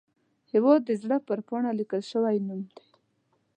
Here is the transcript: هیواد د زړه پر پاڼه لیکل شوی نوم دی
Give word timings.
هیواد 0.51 0.81
د 0.85 0.91
زړه 1.01 1.17
پر 1.27 1.39
پاڼه 1.47 1.71
لیکل 1.79 2.01
شوی 2.11 2.37
نوم 2.47 2.61
دی 2.75 2.85